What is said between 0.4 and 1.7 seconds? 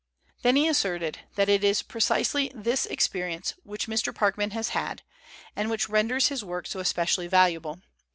Then he asserted that "it